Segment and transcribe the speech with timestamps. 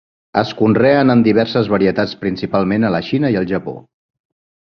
[0.39, 3.77] Es conreen en diverses varietats principalment a la Xina i al Japó.